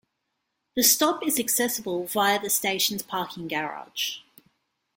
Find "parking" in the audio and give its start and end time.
3.03-3.47